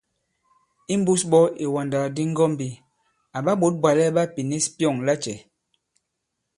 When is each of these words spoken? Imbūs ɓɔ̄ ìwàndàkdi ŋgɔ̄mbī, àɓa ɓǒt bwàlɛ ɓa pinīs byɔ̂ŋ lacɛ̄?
Imbūs 0.95 1.21
ɓɔ̄ 1.31 1.43
ìwàndàkdi 1.63 2.23
ŋgɔ̄mbī, 2.31 2.69
àɓa 3.37 3.51
ɓǒt 3.61 3.73
bwàlɛ 3.81 4.05
ɓa 4.15 4.23
pinīs 4.33 4.65
byɔ̂ŋ 4.77 4.95
lacɛ̄? 5.07 5.37